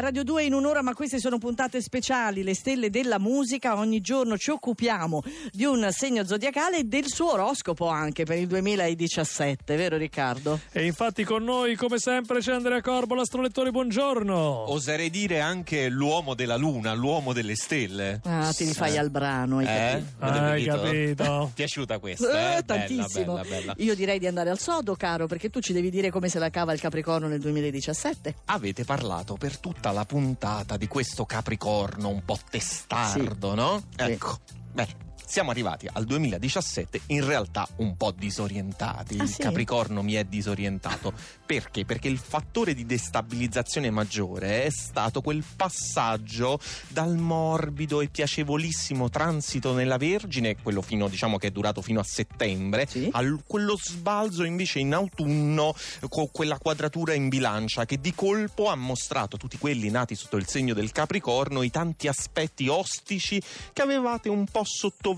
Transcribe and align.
Radio 0.00 0.22
2 0.22 0.44
in 0.44 0.54
un'ora, 0.54 0.80
ma 0.80 0.94
queste 0.94 1.18
sono 1.18 1.38
puntate 1.38 1.82
speciali, 1.82 2.44
le 2.44 2.54
stelle 2.54 2.88
della 2.88 3.18
musica. 3.18 3.76
Ogni 3.76 4.00
giorno 4.00 4.38
ci 4.38 4.50
occupiamo 4.50 5.24
di 5.50 5.64
un 5.64 5.88
segno 5.90 6.24
zodiacale 6.24 6.78
e 6.78 6.84
del 6.84 7.08
suo 7.08 7.32
oroscopo 7.32 7.88
anche 7.88 8.22
per 8.22 8.38
il 8.38 8.46
2017, 8.46 9.74
vero 9.74 9.96
Riccardo? 9.96 10.60
E 10.70 10.86
infatti 10.86 11.24
con 11.24 11.42
noi, 11.42 11.74
come 11.74 11.98
sempre, 11.98 12.38
c'è 12.38 12.52
Andrea 12.52 12.80
Corbo, 12.80 13.16
l'astrolettore, 13.16 13.72
buongiorno. 13.72 14.70
Oserei 14.70 15.10
dire 15.10 15.40
anche 15.40 15.88
l'uomo 15.88 16.34
della 16.34 16.56
luna, 16.56 16.94
l'uomo 16.94 17.32
delle 17.32 17.56
stelle. 17.56 18.20
Ah, 18.22 18.52
ti 18.52 18.66
rifai 18.66 18.96
al 18.96 19.10
brano, 19.10 19.58
hai 19.58 19.64
Eh? 19.64 20.02
capito? 20.16 20.24
Hai 20.24 20.64
capito? 20.64 21.50
Piaciuta 21.56 21.98
questa? 21.98 22.24
Eh, 22.30 22.58
Eh, 22.58 22.62
Bella, 22.62 22.62
tantissimo. 22.62 23.34
bella, 23.34 23.48
bella. 23.48 23.74
Io 23.78 23.96
direi 23.96 24.20
di 24.20 24.28
andare 24.28 24.50
al 24.50 24.60
sodo, 24.60 24.94
caro, 24.94 25.26
perché 25.26 25.50
tu 25.50 25.58
ci 25.58 25.72
devi 25.72 25.90
dire 25.90 26.10
come 26.12 26.28
se 26.28 26.38
la 26.38 26.50
cava 26.50 26.72
il 26.72 26.78
Capricorno 26.78 27.26
nel 27.26 27.40
2017. 27.40 28.36
Avete 28.44 28.84
parlato 28.84 29.34
per 29.34 29.58
tutta 29.58 29.86
la 29.92 30.04
puntata 30.04 30.76
di 30.76 30.86
questo 30.88 31.24
Capricorno 31.24 32.08
un 32.08 32.24
po' 32.24 32.38
testardo, 32.50 33.54
no? 33.54 33.82
Sì. 33.96 34.02
Ecco, 34.02 34.38
beh. 34.72 35.07
Siamo 35.30 35.50
arrivati 35.50 35.86
al 35.92 36.06
2017 36.06 37.02
in 37.08 37.22
realtà 37.22 37.68
un 37.76 37.98
po' 37.98 38.12
disorientati. 38.12 39.18
Ah, 39.18 39.24
il 39.24 39.28
sì? 39.28 39.42
Capricorno 39.42 40.02
mi 40.02 40.14
è 40.14 40.24
disorientato. 40.24 41.12
Perché? 41.44 41.84
Perché 41.84 42.08
il 42.08 42.16
fattore 42.16 42.72
di 42.72 42.86
destabilizzazione 42.86 43.90
maggiore 43.90 44.64
è 44.64 44.70
stato 44.70 45.20
quel 45.20 45.44
passaggio 45.54 46.58
dal 46.88 47.14
morbido 47.18 48.00
e 48.00 48.08
piacevolissimo 48.08 49.10
transito 49.10 49.74
nella 49.74 49.98
Vergine, 49.98 50.56
quello 50.62 50.80
fino, 50.80 51.08
diciamo 51.08 51.36
che 51.36 51.48
è 51.48 51.50
durato 51.50 51.82
fino 51.82 52.00
a 52.00 52.04
settembre, 52.04 52.86
Sì. 52.88 53.10
a 53.12 53.22
quello 53.46 53.76
sbalzo 53.76 54.44
invece 54.44 54.78
in 54.78 54.94
autunno 54.94 55.74
con 56.08 56.30
quella 56.32 56.56
quadratura 56.58 57.12
in 57.12 57.28
bilancia 57.28 57.84
che 57.84 58.00
di 58.00 58.14
colpo 58.14 58.70
ha 58.70 58.76
mostrato 58.76 59.36
a 59.36 59.38
tutti 59.38 59.58
quelli 59.58 59.90
nati 59.90 60.14
sotto 60.14 60.38
il 60.38 60.48
segno 60.48 60.72
del 60.72 60.90
Capricorno 60.90 61.62
i 61.62 61.70
tanti 61.70 62.08
aspetti 62.08 62.66
ostici 62.68 63.40
che 63.74 63.82
avevate 63.82 64.30
un 64.30 64.46
po' 64.46 64.62
sottovalutato 64.64 65.16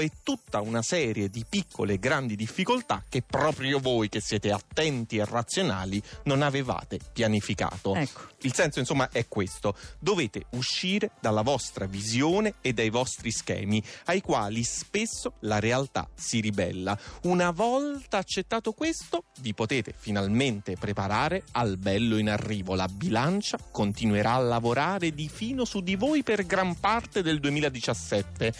e 0.00 0.10
tutta 0.22 0.60
una 0.60 0.82
serie 0.82 1.30
di 1.30 1.46
piccole 1.48 1.94
e 1.94 1.98
grandi 1.98 2.36
difficoltà 2.36 3.02
che 3.08 3.22
proprio 3.22 3.78
voi 3.78 4.10
che 4.10 4.20
siete 4.20 4.50
attenti 4.50 5.16
e 5.16 5.24
razionali 5.24 6.02
non 6.24 6.42
avevate 6.42 6.98
pianificato. 7.12 7.94
Ecco. 7.94 8.32
Il 8.42 8.52
senso 8.52 8.80
insomma 8.80 9.08
è 9.10 9.26
questo, 9.26 9.74
dovete 9.98 10.44
uscire 10.50 11.12
dalla 11.20 11.40
vostra 11.40 11.86
visione 11.86 12.56
e 12.60 12.74
dai 12.74 12.90
vostri 12.90 13.30
schemi 13.30 13.82
ai 14.04 14.20
quali 14.20 14.62
spesso 14.62 15.34
la 15.40 15.58
realtà 15.58 16.06
si 16.14 16.40
ribella. 16.40 16.98
Una 17.22 17.50
volta 17.50 18.18
accettato 18.18 18.72
questo, 18.72 19.24
vi 19.40 19.54
potete 19.54 19.94
finalmente 19.96 20.76
preparare 20.76 21.44
al 21.52 21.78
bello 21.78 22.18
in 22.18 22.28
arrivo. 22.28 22.74
La 22.74 22.88
bilancia 22.88 23.58
continuerà 23.70 24.34
a 24.34 24.38
lavorare 24.38 25.12
di 25.12 25.28
fino 25.28 25.64
su 25.64 25.80
di 25.80 25.96
voi 25.96 26.22
per 26.22 26.44
gran 26.44 26.78
parte 26.78 27.22
del 27.22 27.40
2017, 27.40 28.52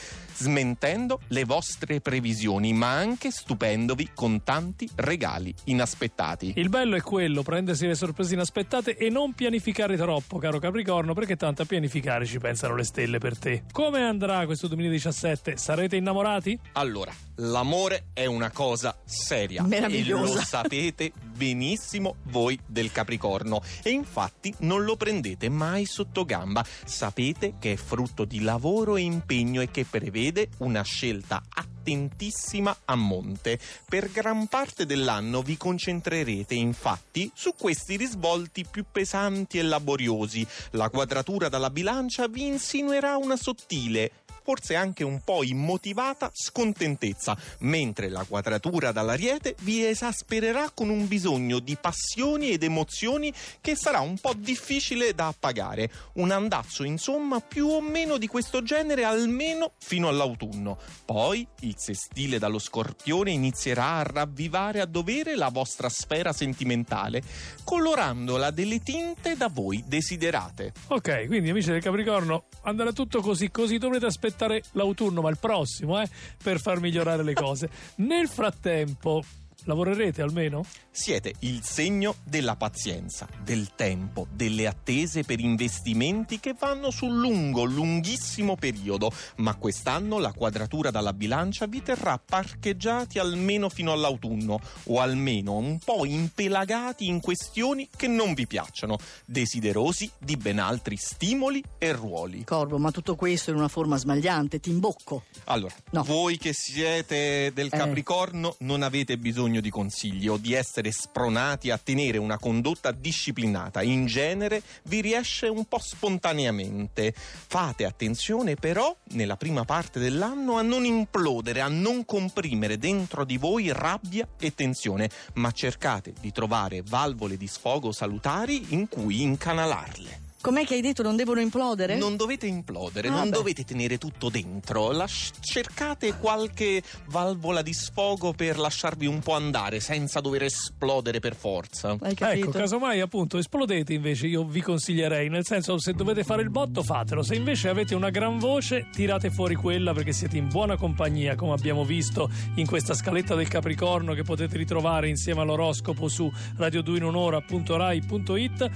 smentendo 0.55 1.19
le 1.28 1.44
vostre 1.44 2.00
previsioni, 2.00 2.72
ma 2.72 2.92
anche 2.92 3.33
stupendovi 3.33 4.10
con 4.14 4.44
tanti 4.44 4.88
regali 4.94 5.52
inaspettati. 5.64 6.52
Il 6.55 6.69
bello 6.69 6.94
è 6.94 7.00
quello, 7.00 7.42
prendersi 7.42 7.88
le 7.88 7.97
sorprese 7.97 8.34
inaspettate 8.34 8.97
e 8.97 9.10
non 9.10 9.32
pianificare 9.32 9.97
troppo, 9.97 10.38
caro 10.38 10.60
Capricorno, 10.60 11.12
perché 11.12 11.34
tanto 11.34 11.62
a 11.62 11.64
pianificare 11.64 12.25
ci 12.25 12.38
pensano 12.38 12.77
le 12.77 12.84
stelle 12.84 13.19
per 13.19 13.36
te. 13.36 13.64
Come 13.72 14.02
andrà 14.02 14.47
questo 14.47 14.69
2017? 14.69 15.56
Sarete 15.56 15.97
innamorati? 15.97 16.56
Allora, 16.75 17.12
l'amore 17.36 18.06
è 18.12 18.27
una 18.27 18.52
cosa 18.52 18.97
seria. 19.05 19.64
Meravigliosa. 19.64 20.32
E 20.32 20.34
lo 20.36 20.41
sapete 20.44 21.12
benissimo 21.34 22.16
voi 22.25 22.58
del 22.64 22.92
Capricorno. 22.92 23.60
E 23.82 23.91
infatti 23.91 24.55
non 24.58 24.84
lo 24.84 24.97
prendete 24.97 25.48
mai 25.48 25.84
sotto 25.84 26.25
gamba. 26.25 26.64
Sapete 26.84 27.55
che 27.58 27.72
è 27.72 27.77
frutto 27.77 28.25
di 28.25 28.41
lavoro 28.41 28.97
e 28.97 29.00
impegno 29.00 29.60
e 29.60 29.70
che 29.70 29.84
prevede 29.84 30.44
una 30.59 30.83
scelta 30.83 31.42
attentissima 31.85 32.75
a 32.87 32.95
monte. 32.95 33.59
Per 33.87 34.11
gran 34.11 34.47
parte 34.47 34.87
dell'anno 34.87 35.43
vi 35.43 35.59
concentrerete 35.59 36.55
infatti 36.55 37.31
su 37.34 37.53
questi 37.56 37.97
risvolti 37.97 38.65
più 38.65 38.87
pesanti 38.91 39.59
e 39.59 39.62
laboriosi. 39.62 40.47
La 40.71 40.89
quadratura 40.89 41.50
dalla 41.50 41.71
bilancia 41.71 42.27
vi 42.27 42.47
insinuerà 42.47 43.17
una 43.19 43.37
sottile 43.37 44.11
forse 44.44 44.77
anche 44.77 45.03
un 45.03 45.21
po' 45.25 45.43
immotivata 45.43 46.31
scontentezza, 46.33 47.37
mentre 47.61 48.11
la 48.11 48.25
quadratura 48.25 48.93
dall'ariete 48.93 49.56
vi 49.61 49.84
esaspererà 49.84 50.71
con 50.73 50.91
un 50.91 51.09
bisogno 51.09 51.59
di 51.59 51.77
passioni 51.81 52.50
ed 52.50 52.62
emozioni 52.62 53.33
che 53.62 53.75
sarà 53.75 54.00
un 54.00 54.19
po' 54.19 54.34
difficile 54.37 55.15
da 55.15 55.28
appagare. 55.28 55.91
Un 56.15 56.31
andazzo, 56.31 56.84
insomma, 56.84 57.41
più 57.41 57.69
o 57.69 57.81
meno 57.81 58.19
di 58.19 58.27
questo 58.27 58.62
genere 58.62 59.05
almeno 59.05 59.73
fino 59.78 60.09
all'autunno. 60.09 60.78
Poi 61.06 61.47
il 61.61 61.74
sestile 61.77 62.39
dallo 62.39 62.59
scorpione 62.59 63.31
inizierà 63.31 63.97
a 63.97 64.03
ravvivare 64.03 64.81
a 64.81 64.87
dovere 64.87 65.37
la 65.37 65.49
vostra 65.49 65.89
sfera 65.89 66.33
sentimentale, 66.33 67.23
colorandola 67.65 68.51
delle 68.51 68.81
tinte 68.83 69.37
da 69.37 69.49
voi 69.49 69.83
desiderate. 69.87 70.73
Ok, 70.89 71.27
quindi 71.27 71.51
amici 71.51 71.71
del 71.71 71.83
Capricorno, 71.83 72.45
andrà 72.62 72.93
tutto 72.93 73.21
così, 73.21 73.51
così 73.51 73.79
dovrete 73.79 74.07
aspettare 74.07 74.62
l'autunno, 74.73 75.21
ma 75.21 75.31
il 75.31 75.39
prossimo, 75.39 76.01
eh, 76.01 76.09
per 76.43 76.61
far 76.61 76.81
migliorare 76.81 77.23
le 77.23 77.35
cose. 77.35 77.69
Nel 77.97 78.29
frattempo, 78.29 79.23
lavorerete 79.64 80.22
almeno? 80.22 80.64
Siete 80.91 81.34
il 81.41 81.62
segno 81.62 82.16
della 82.25 82.56
pazienza, 82.56 83.28
del 83.42 83.75
tempo, 83.75 84.26
delle 84.30 84.66
attese 84.66 85.25
per 85.25 85.41
investimenti 85.41 86.38
che 86.41 86.54
vanno 86.58 86.91
sul 86.91 87.12
lungo, 87.16 87.64
lunghissimo 87.64 88.56
periodo, 88.56 89.10
ma 89.36 89.54
quest'anno 89.56 90.19
la 90.19 90.32
quadratura 90.32 90.91
dalla 90.91 91.12
bilancia 91.12 91.66
vi 91.66 91.82
terrà 91.82 92.19
parcheggiati 92.25 93.19
almeno 93.19 93.69
fino 93.69 93.92
all'autunno 93.92 94.60
o 94.84 95.00
almeno 95.00 95.56
un 95.56 95.78
po' 95.78 96.04
impelagati 96.04 97.06
in 97.06 97.20
questioni 97.20 97.88
che 97.94 98.06
non 98.06 98.34
vi 98.34 98.46
piacciono, 98.46 98.98
desiderosi 99.26 100.10
di 100.19 100.36
ben 100.36 100.58
altri 100.58 100.96
stimoli 100.96 101.62
e 101.78 101.92
ruoli. 101.92 102.44
Corvo, 102.44 102.78
ma 102.78 102.91
tutto 102.91 103.16
questo 103.16 103.50
in 103.50 103.56
una 103.56 103.69
forma 103.69 103.96
smagliante, 103.96 104.60
ti 104.60 104.70
imbocco. 104.70 105.25
Allora, 105.44 105.75
No. 105.91 106.02
voi 106.04 106.38
che 106.38 106.52
siete 106.52 107.50
del 107.54 107.66
Eh. 107.66 107.76
Capricorno 107.76 108.54
non 108.60 108.82
avete 108.82 109.16
bisogno 109.54 109.60
di 109.60 109.70
consigli 109.70 110.28
o 110.28 110.37
di 110.37 110.54
essere 110.54 110.91
spronati 110.91 111.70
a 111.70 111.78
tenere 111.78 112.19
una 112.19 112.38
condotta 112.38 112.91
disciplinata. 112.91 113.82
In 113.82 114.06
genere 114.06 114.62
vi 114.84 115.00
riesce 115.00 115.47
un 115.47 115.66
po' 115.66 115.78
spontaneamente. 115.78 117.15
Fate 117.15 117.84
attenzione 117.84 118.56
però 118.56 118.94
nella 119.10 119.37
prima 119.37 119.64
parte 119.64 120.00
dell'anno 120.00 120.56
a 120.56 120.62
non 120.62 120.84
implodere, 120.84 121.60
a 121.60 121.69
non 121.69 122.04
comprimere 122.04 122.78
dentro 122.78 123.25
di 123.25 123.37
voi 123.37 123.70
rabbia 123.72 124.26
e 124.38 124.54
tensione, 124.54 125.09
ma 125.34 125.50
cercate 125.50 126.12
di 126.20 126.32
trovare 126.32 126.82
valvole 126.84 127.37
di 127.37 127.47
sfogo 127.47 127.93
salutari 127.93 128.66
in 128.70 128.88
cui 128.88 129.22
incanalarle. 129.22 130.32
Com'è 130.44 130.66
che 130.66 130.75
hai 130.75 130.82
detto 130.82 131.03
non 131.03 131.16
devono 131.16 131.41
implodere? 131.41 131.97
Non 131.97 132.16
dovete 132.16 132.47
implodere, 132.47 133.09
Ah, 133.09 133.12
non 133.12 133.31
beh. 133.31 133.37
dovete 133.37 133.65
tenere 133.65 133.97
tutto 133.97 134.28
dentro. 134.28 134.91
Lasci- 134.93 135.32
cercate 135.41 136.19
qualche 136.19 136.82
valvola 137.06 137.62
di 137.62 137.72
sfogo 137.72 138.34
per 138.34 138.59
lasciarvi 138.59 139.06
un 139.06 139.21
po' 139.21 139.32
andare 139.32 139.81
senza 139.81 140.21
dover 140.21 140.43
esplodere 140.43 141.19
per 141.19 141.34
forza. 141.34 141.97
Hai 141.99 142.15
capito? 142.15 142.49
Ecco, 142.49 142.59
casomai 142.59 143.00
appunto 143.00 143.38
esplodete 143.38 143.94
invece, 143.94 144.27
io 144.27 144.44
vi 144.44 144.60
consiglierei, 144.60 145.31
nel 145.31 145.47
senso 145.47 145.78
se 145.78 145.94
dovete 145.94 146.25
fare 146.25 146.43
il 146.43 146.50
botto 146.50 146.82
fatelo, 146.82 147.22
se 147.22 147.37
invece 147.37 147.71
avete 147.71 147.94
una 147.94 148.11
gran 148.11 148.38
voce 148.38 148.88
tirate 148.93 149.31
fuori 149.31 149.55
quella 149.55 149.94
perché 149.94 150.12
siete 150.12 150.37
in 150.37 150.49
buona 150.49 150.76
compagnia, 150.76 151.37
come 151.37 151.55
abbiamo 151.55 151.87
visto 151.87 152.28
in 152.56 152.66
questa 152.66 152.93
scaletta 152.93 153.34
del 153.34 153.49
Capricorno 153.49 154.12
che 154.12 154.25
potete 154.25 154.59
ritrovare 154.59 155.09
insieme 155.09 155.41
all'oroscopo 155.41 156.06
su 156.09 156.31
radio2inunora.rai.it 156.59 158.71